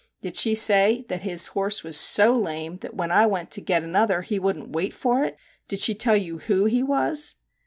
Did 0.19 0.35
she 0.35 0.55
say 0.55 1.05
that 1.09 1.21
his 1.21 1.45
horse 1.45 1.83
was 1.83 1.95
so 1.95 2.35
lame 2.35 2.77
that 2.79 2.95
when 2.95 3.11
I 3.11 3.27
went 3.27 3.51
to 3.51 3.61
get 3.61 3.83
another 3.83 4.23
he 4.23 4.39
wouldn't 4.39 4.71
wait 4.73 4.95
for 4.95 5.23
it? 5.23 5.37
Did 5.67 5.79
she 5.79 5.93
tell 5.93 6.17
you 6.17 6.39
who 6.39 6.65
he 6.65 6.81
was 6.81 7.35